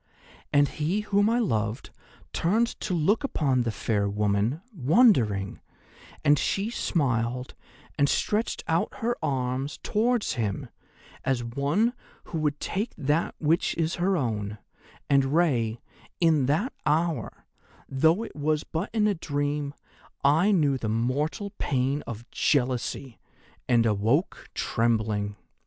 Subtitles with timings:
[0.51, 1.91] And he whom I loved
[2.33, 5.59] turned to look upon the fair woman, wondering,
[6.25, 7.53] and she smiled
[7.99, 10.69] and stretched out her arm towards him
[11.23, 11.93] as one
[12.23, 14.57] who would take that which is her own,
[15.07, 15.79] and Rei,
[16.19, 17.45] in that hour,
[17.87, 19.71] though it was but in a dream,
[20.23, 23.19] I knew the mortal pain of jealousy,
[23.69, 25.35] and awoke trembling.